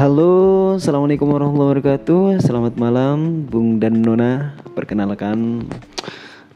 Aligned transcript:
Halo, 0.00 0.80
assalamualaikum 0.80 1.28
warahmatullahi 1.28 1.76
wabarakatuh. 1.76 2.40
Selamat 2.40 2.72
malam, 2.80 3.44
Bung 3.44 3.76
dan 3.76 4.00
Nona. 4.00 4.56
Perkenalkan, 4.72 5.68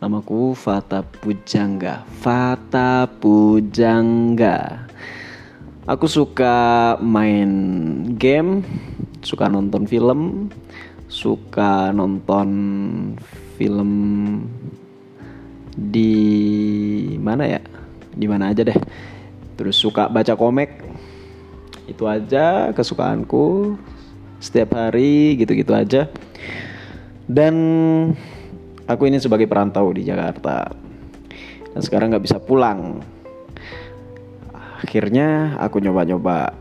namaku 0.01 0.57
Fata 0.57 1.05
Pujangga. 1.05 2.09
Fata 2.25 3.04
Pujangga. 3.04 4.89
Aku 5.85 6.09
suka 6.09 6.96
main 7.04 7.53
game, 8.17 8.64
suka 9.21 9.53
nonton 9.53 9.85
film, 9.85 10.49
suka 11.13 11.93
nonton 11.93 12.49
film 13.61 13.93
di 15.76 16.17
mana 17.21 17.45
ya? 17.45 17.61
Di 18.08 18.25
mana 18.25 18.57
aja 18.57 18.64
deh. 18.64 18.81
Terus 19.61 19.76
suka 19.76 20.08
baca 20.08 20.32
komik, 20.32 20.93
itu 21.84 22.04
aja 22.08 22.72
kesukaanku. 22.72 23.76
Setiap 24.40 24.76
hari 24.76 25.40
gitu-gitu 25.40 25.72
aja. 25.72 26.08
Dan 27.24 27.54
aku 28.84 29.08
ini 29.08 29.16
sebagai 29.16 29.48
perantau 29.48 29.88
di 29.96 30.04
Jakarta. 30.04 30.68
Dan 31.72 31.80
sekarang 31.80 32.12
nggak 32.12 32.24
bisa 32.24 32.36
pulang. 32.36 33.00
Akhirnya 34.84 35.56
aku 35.56 35.80
nyoba-nyoba 35.80 36.52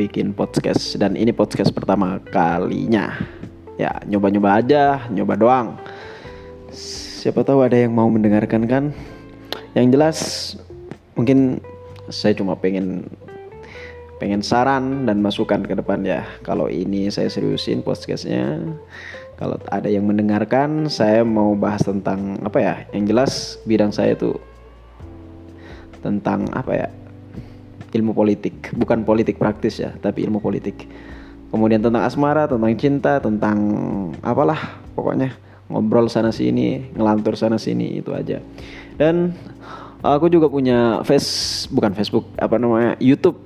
bikin 0.00 0.32
podcast. 0.32 0.96
Dan 0.96 1.12
ini 1.12 1.32
podcast 1.36 1.76
pertama 1.76 2.16
kalinya. 2.32 3.12
Ya 3.76 4.00
nyoba-nyoba 4.08 4.64
aja. 4.64 4.84
Nyoba 5.12 5.34
doang. 5.36 5.68
Siapa 6.72 7.44
tahu 7.44 7.60
ada 7.60 7.76
yang 7.76 7.92
mau 7.92 8.08
mendengarkan 8.08 8.64
kan? 8.64 8.84
Yang 9.76 9.86
jelas 9.92 10.18
mungkin 11.12 11.60
saya 12.08 12.32
cuma 12.32 12.56
pengen 12.56 13.04
pengen 14.16 14.40
saran 14.40 15.04
dan 15.04 15.20
masukan 15.20 15.64
ke 15.64 15.76
depan 15.76 16.00
ya. 16.04 16.24
Kalau 16.40 16.72
ini 16.72 17.08
saya 17.12 17.28
seriusin 17.28 17.84
podcastnya. 17.84 18.60
Kalau 19.36 19.60
ada 19.68 19.92
yang 19.92 20.08
mendengarkan, 20.08 20.88
saya 20.88 21.20
mau 21.20 21.52
bahas 21.52 21.84
tentang 21.84 22.40
apa 22.40 22.56
ya? 22.56 22.74
Yang 22.96 23.04
jelas 23.12 23.32
bidang 23.68 23.92
saya 23.92 24.16
itu 24.16 24.32
tentang 26.00 26.48
apa 26.56 26.72
ya? 26.72 26.88
Ilmu 27.92 28.16
politik, 28.16 28.72
bukan 28.72 29.04
politik 29.04 29.36
praktis 29.36 29.80
ya, 29.80 29.92
tapi 30.00 30.24
ilmu 30.24 30.40
politik. 30.40 30.88
Kemudian 31.52 31.84
tentang 31.84 32.08
asmara, 32.08 32.48
tentang 32.48 32.72
cinta, 32.80 33.20
tentang 33.20 33.58
apalah 34.24 34.80
pokoknya 34.96 35.36
ngobrol 35.68 36.08
sana 36.08 36.30
sini, 36.32 36.90
ngelantur 36.96 37.36
sana 37.36 37.60
sini 37.60 38.00
itu 38.00 38.16
aja. 38.16 38.40
Dan 38.96 39.36
aku 40.04 40.26
juga 40.28 40.50
punya 40.50 41.00
face 41.04 41.64
bukan 41.68 41.92
Facebook 41.96 42.24
apa 42.36 42.56
namanya 42.60 42.96
YouTube. 43.00 43.38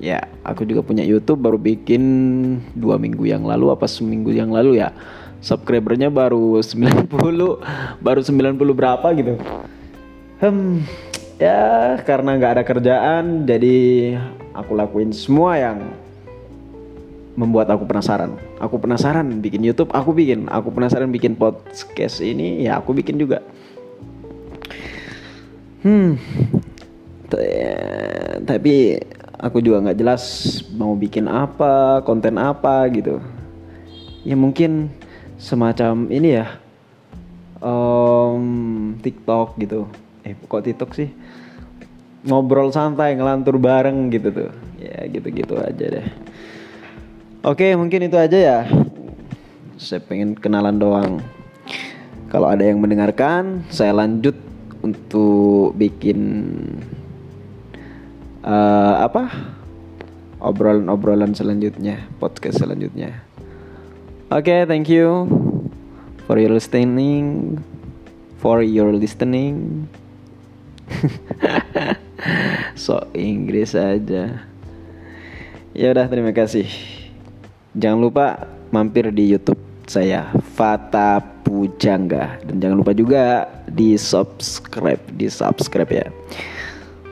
Ya 0.00 0.28
aku 0.44 0.64
juga 0.68 0.84
punya 0.84 1.04
YouTube 1.04 1.40
baru 1.40 1.56
bikin 1.60 2.02
dua 2.76 3.00
minggu 3.00 3.24
yang 3.24 3.44
lalu 3.44 3.72
apa 3.72 3.88
seminggu 3.88 4.32
yang 4.32 4.52
lalu 4.52 4.80
ya. 4.80 4.92
Subscribernya 5.44 6.08
baru 6.08 6.56
90 6.56 7.08
baru 8.00 8.20
90 8.24 8.56
berapa 8.72 9.06
gitu. 9.12 9.36
Hmm 10.40 10.84
ya 11.38 11.98
karena 12.06 12.38
nggak 12.38 12.52
ada 12.58 12.64
kerjaan 12.64 13.42
jadi 13.42 13.76
aku 14.54 14.72
lakuin 14.78 15.10
semua 15.10 15.58
yang 15.58 15.78
membuat 17.34 17.66
aku 17.74 17.82
penasaran. 17.82 18.38
Aku 18.62 18.78
penasaran 18.78 19.26
bikin 19.42 19.66
YouTube 19.66 19.90
aku 19.90 20.14
bikin 20.14 20.46
aku 20.46 20.70
penasaran 20.70 21.10
bikin 21.10 21.34
podcast 21.34 22.22
ini 22.22 22.62
ya 22.64 22.78
aku 22.78 22.94
bikin 22.94 23.18
juga 23.18 23.42
hmm. 25.84 26.10
Tapi 28.44 28.74
aku 29.40 29.58
juga 29.60 29.84
nggak 29.84 29.98
jelas 29.98 30.22
mau 30.72 30.96
bikin 30.96 31.28
apa 31.28 32.00
konten 32.06 32.40
apa 32.40 32.86
gitu. 32.92 33.20
Ya 34.24 34.36
mungkin 34.38 34.88
semacam 35.36 36.08
ini 36.08 36.40
ya 36.40 36.46
um, 37.60 38.94
TikTok 39.00 39.60
gitu. 39.60 39.88
Eh 40.24 40.32
kok 40.36 40.64
TikTok 40.64 40.96
sih? 40.96 41.12
Ngobrol 42.24 42.72
santai 42.72 43.12
ngelantur 43.16 43.60
bareng 43.60 44.08
gitu 44.08 44.32
tuh. 44.32 44.50
Ya 44.80 45.04
gitu-gitu 45.08 45.60
aja 45.60 45.84
deh. 46.00 46.06
Oke 47.44 47.76
mungkin 47.76 48.08
itu 48.08 48.16
aja 48.16 48.38
ya. 48.38 48.58
Saya 49.76 50.00
pengen 50.00 50.32
kenalan 50.38 50.80
doang. 50.80 51.12
Kalau 52.32 52.48
ada 52.48 52.64
yang 52.64 52.80
mendengarkan 52.80 53.66
saya 53.68 53.92
lanjut 53.92 54.32
untuk 54.84 55.72
bikin 55.80 56.20
uh, 58.44 59.00
apa 59.00 59.32
obrolan-obrolan 60.44 61.32
selanjutnya, 61.32 62.04
podcast 62.20 62.60
selanjutnya. 62.60 63.24
Oke, 64.28 64.52
okay, 64.52 64.60
thank 64.68 64.92
you 64.92 65.24
for 66.28 66.36
your 66.36 66.52
listening, 66.52 67.56
for 68.44 68.60
your 68.60 68.92
listening. 68.92 69.88
so 72.76 73.08
Inggris 73.16 73.72
aja. 73.72 74.44
Ya 75.72 75.86
udah, 75.96 76.06
terima 76.12 76.36
kasih. 76.36 76.68
Jangan 77.72 77.98
lupa 78.04 78.26
mampir 78.68 79.08
di 79.10 79.32
YouTube 79.32 79.63
saya 79.86 80.32
Fata 80.56 81.20
Pujangga. 81.44 82.40
Dan 82.44 82.60
jangan 82.60 82.76
lupa 82.80 82.92
juga 82.96 83.48
di 83.68 83.96
subscribe, 84.00 85.00
di 85.14 85.28
subscribe 85.28 85.90
ya. 85.92 86.06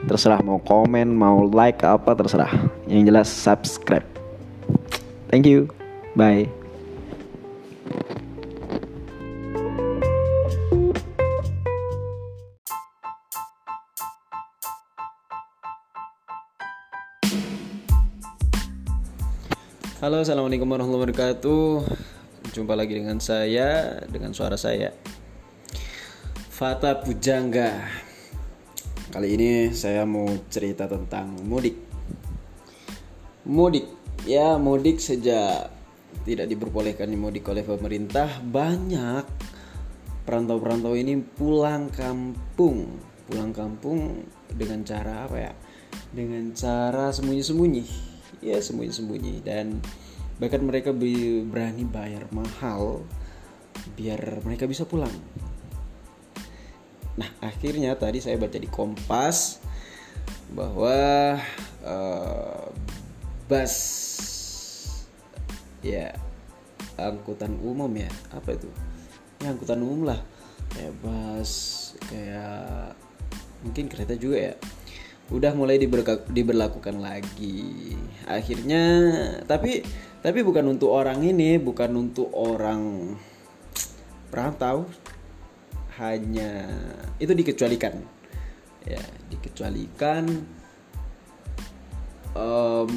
Terserah 0.03 0.43
mau 0.43 0.59
komen 0.59 1.15
mau 1.15 1.47
like 1.47 1.79
apa 1.85 2.11
terserah. 2.17 2.51
Yang 2.89 3.01
jelas 3.07 3.27
subscribe. 3.31 4.05
Thank 5.31 5.47
you. 5.47 5.71
Bye. 6.13 6.49
Halo, 20.03 20.19
assalamualaikum 20.19 20.67
warahmatullahi 20.67 21.15
wabarakatuh. 21.15 22.22
Jumpa 22.53 22.77
lagi 22.77 22.93
dengan 22.93 23.17
saya, 23.17 23.97
dengan 24.05 24.29
suara 24.29 24.53
saya, 24.53 24.93
Fata 26.53 27.01
Pujangga. 27.01 27.81
Kali 29.09 29.27
ini 29.33 29.73
saya 29.73 30.05
mau 30.05 30.29
cerita 30.53 30.85
tentang 30.85 31.33
mudik. 31.49 31.73
Mudik, 33.49 33.89
ya 34.29 34.61
mudik 34.61 35.01
sejak 35.01 35.73
tidak 36.29 36.45
diperbolehkan 36.45 37.09
mudik 37.17 37.49
oleh 37.49 37.65
pemerintah, 37.65 38.29
banyak 38.45 39.25
perantau-perantau 40.21 40.93
ini 40.93 41.25
pulang 41.25 41.89
kampung, 41.89 43.01
pulang 43.25 43.49
kampung 43.49 44.29
dengan 44.53 44.85
cara 44.85 45.25
apa 45.25 45.37
ya? 45.41 45.53
Dengan 46.13 46.53
cara 46.53 47.09
sembunyi-sembunyi, 47.09 47.83
ya 48.45 48.61
sembunyi-sembunyi 48.61 49.41
dan 49.41 49.81
bahkan 50.43 50.59
mereka 50.59 50.91
berani 50.91 51.87
bayar 51.87 52.27
mahal 52.35 52.99
biar 53.95 54.43
mereka 54.43 54.67
bisa 54.67 54.83
pulang. 54.83 55.15
Nah, 57.15 57.31
akhirnya 57.39 57.95
tadi 57.95 58.19
saya 58.19 58.35
baca 58.35 58.59
di 58.59 58.67
Kompas 58.67 59.63
bahwa 60.51 60.99
uh, 61.87 62.67
bus 63.47 63.75
ya 65.79 66.11
angkutan 66.99 67.55
umum 67.63 67.87
ya 67.95 68.11
apa 68.35 68.59
itu? 68.59 68.67
Ya 69.39 69.55
angkutan 69.55 69.79
umum 69.79 70.11
lah. 70.11 70.19
Kayak 70.75 70.91
bus 70.99 71.51
kayak 72.11 72.99
mungkin 73.63 73.87
kereta 73.87 74.19
juga 74.19 74.51
ya. 74.51 74.55
Udah 75.31 75.55
mulai 75.55 75.79
diberlakukan 75.79 76.99
lagi 76.99 77.92
akhirnya 78.27 78.83
tapi 79.43 79.83
tapi 80.23 80.39
bukan 80.39 80.71
untuk 80.71 80.95
orang 80.95 81.19
ini 81.23 81.59
bukan 81.59 81.91
untuk 81.99 82.31
orang 82.31 83.13
perantau. 84.31 84.87
Hanya 85.93 86.65
itu 87.21 87.29
dikecualikan. 87.37 88.01
Ya 88.83 89.03
dikecualikan 89.29 90.25
um, 92.37 92.93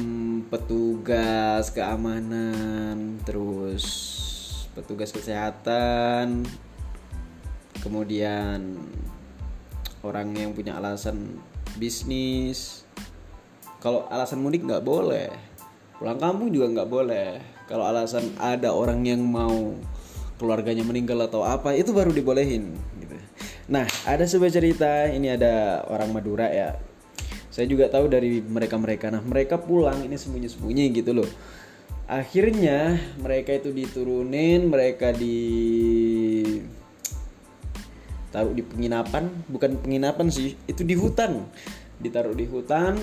petugas 0.49 1.69
keamanan 1.71 3.21
terus 3.23 3.85
petugas 4.73 5.09
kesehatan 5.09 6.45
kemudian 7.81 8.77
orang 10.05 10.33
yang 10.37 10.51
punya 10.53 10.77
alasan 10.77 11.37
bisnis 11.77 12.86
kalau 13.83 14.09
alasan 14.09 14.41
mudik 14.41 14.65
nggak 14.65 14.81
boleh 14.83 15.29
pulang 15.97 16.17
kampung 16.21 16.53
juga 16.53 16.69
nggak 16.69 16.89
boleh 16.89 17.29
kalau 17.65 17.83
alasan 17.89 18.31
ada 18.37 18.71
orang 18.71 19.03
yang 19.03 19.21
mau 19.25 19.73
keluarganya 20.37 20.85
meninggal 20.85 21.25
atau 21.25 21.41
apa 21.41 21.73
itu 21.73 21.89
baru 21.91 22.13
dibolehin 22.13 22.77
gitu. 23.01 23.17
Nah 23.67 23.89
ada 24.05 24.23
sebuah 24.23 24.53
cerita 24.53 25.09
ini 25.09 25.33
ada 25.33 25.83
orang 25.89 26.13
Madura 26.13 26.47
ya. 26.47 26.77
Saya 27.49 27.65
juga 27.65 27.89
tahu 27.89 28.05
dari 28.05 28.37
mereka-mereka. 28.45 29.09
Nah 29.09 29.25
mereka 29.25 29.57
pulang 29.57 30.05
ini 30.05 30.13
sembunyi-sembunyi 30.13 30.85
gitu 30.93 31.11
loh. 31.17 31.29
akhirnya 32.07 32.95
mereka 33.19 33.51
itu 33.59 33.75
diturunin 33.75 34.71
mereka 34.71 35.11
di 35.11 35.35
taruh 38.31 38.55
di 38.55 38.63
penginapan 38.63 39.27
bukan 39.51 39.75
penginapan 39.75 40.31
sih 40.31 40.55
itu 40.71 40.87
di 40.87 40.95
hutan 40.95 41.43
ditaruh 41.99 42.31
di 42.31 42.47
hutan 42.47 42.95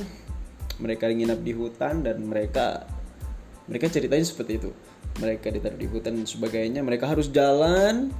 mereka 0.82 1.10
nginap 1.10 1.40
di 1.42 1.52
hutan 1.54 2.02
dan 2.02 2.22
mereka 2.24 2.86
mereka 3.70 3.88
ceritanya 3.90 4.26
seperti 4.26 4.58
itu 4.60 4.70
mereka 5.18 5.50
ditaruh 5.50 5.78
di 5.78 5.88
hutan 5.88 6.18
dan 6.18 6.26
sebagainya 6.26 6.80
mereka 6.82 7.06
harus 7.06 7.30
jalan 7.30 8.10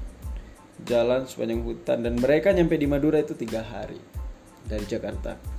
jalan 0.87 1.27
sepanjang 1.27 1.63
hutan 1.63 2.03
dan 2.03 2.15
mereka 2.19 2.51
nyampe 2.55 2.79
di 2.79 2.87
Madura 2.87 3.19
itu 3.23 3.35
tiga 3.35 3.63
hari 3.63 3.99
dari 4.67 4.85
Jakarta 4.87 5.55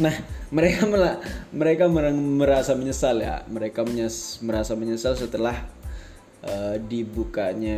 Nah, 0.00 0.16
mereka 0.48 0.88
malah 0.88 1.20
mereka 1.52 1.84
merasa 1.90 2.72
menyesal 2.72 3.20
ya. 3.20 3.44
Mereka 3.44 3.84
menyes, 3.84 4.40
merasa 4.40 4.72
menyesal 4.72 5.12
setelah 5.12 5.68
uh, 6.40 6.80
dibukanya 6.80 7.76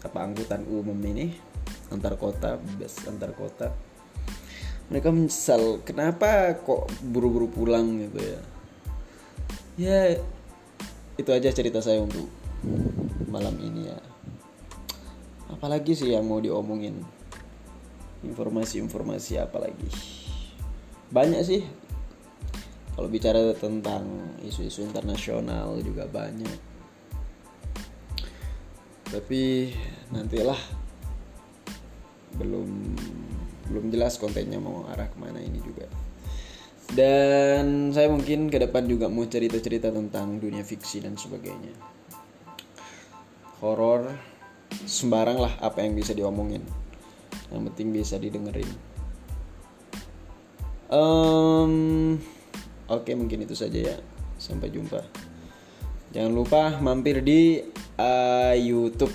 apa 0.00 0.18
angkutan 0.24 0.64
umum 0.64 0.96
ini 1.04 1.36
antar 1.92 2.16
kota, 2.16 2.56
bus 2.56 3.04
antar 3.04 3.36
kota. 3.36 3.76
Mereka 4.88 5.12
menyesal, 5.12 5.84
kenapa 5.84 6.56
kok 6.64 6.88
buru-buru 7.04 7.48
pulang 7.52 8.08
gitu 8.08 8.20
ya. 8.20 8.40
Ya 9.78 10.00
itu 11.18 11.30
aja 11.30 11.52
cerita 11.52 11.84
saya 11.84 12.00
untuk 12.00 12.26
malam 13.28 13.54
ini 13.60 13.92
ya. 13.92 13.98
Apalagi 15.52 15.92
sih 15.92 16.12
yang 16.16 16.24
mau 16.24 16.40
diomongin? 16.40 17.04
Informasi-informasi 18.24 19.38
apa 19.38 19.62
lagi? 19.62 19.88
banyak 21.08 21.40
sih 21.40 21.64
kalau 22.92 23.08
bicara 23.08 23.56
tentang 23.56 24.04
isu-isu 24.44 24.84
internasional 24.84 25.80
juga 25.80 26.04
banyak 26.04 26.60
tapi 29.08 29.72
nantilah 30.12 30.60
belum 32.36 32.68
belum 33.68 33.92
jelas 33.92 34.16
kontennya 34.16 34.56
mau 34.58 34.88
arah 34.88 35.08
ke 35.08 35.16
mana 35.20 35.38
ini 35.38 35.60
juga. 35.60 35.84
Dan 36.88 37.92
saya 37.92 38.08
mungkin 38.08 38.48
ke 38.48 38.56
depan 38.56 38.88
juga 38.88 39.12
mau 39.12 39.28
cerita-cerita 39.28 39.92
tentang 39.92 40.40
dunia 40.40 40.64
fiksi 40.64 41.04
dan 41.04 41.20
sebagainya. 41.20 41.76
Horor 43.60 44.08
sembarang 44.88 45.36
lah 45.36 45.52
apa 45.60 45.84
yang 45.84 45.92
bisa 45.92 46.16
diomongin. 46.16 46.64
Yang 47.52 47.62
penting 47.72 47.88
bisa 47.92 48.16
didengerin. 48.16 48.68
Um, 50.88 52.16
oke 52.88 53.04
okay, 53.04 53.12
mungkin 53.12 53.44
itu 53.44 53.52
saja 53.52 53.92
ya. 53.92 53.96
Sampai 54.40 54.72
jumpa. 54.72 55.04
Jangan 56.16 56.32
lupa 56.32 56.62
mampir 56.80 57.20
di 57.20 57.60
uh, 58.00 58.56
YouTube 58.56 59.12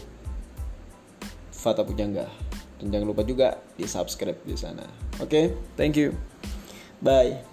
Fata 1.50 1.82
Pujangga 1.82 2.53
dan 2.84 3.00
jangan 3.00 3.08
lupa 3.16 3.24
juga 3.24 3.48
di 3.80 3.88
subscribe 3.88 4.44
di 4.44 4.60
sana 4.60 4.84
oke 5.24 5.32
okay? 5.32 5.46
thank 5.80 5.96
you 5.96 6.12
bye 7.00 7.53